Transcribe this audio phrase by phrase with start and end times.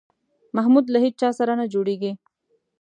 [0.55, 2.11] محمود له هېچا سره نه جوړېږي.